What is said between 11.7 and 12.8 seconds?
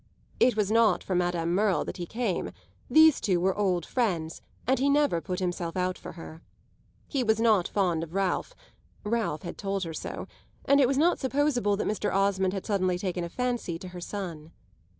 that Mr. Osmond had